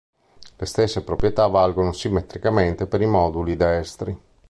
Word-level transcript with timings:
Le 0.55 0.65
stesse 0.65 1.03
proprietà 1.03 1.45
valgono 1.45 1.91
simmetricamente 1.91 2.87
per 2.87 3.01
i 3.01 3.05
moduli 3.05 3.55
destri. 3.55 4.19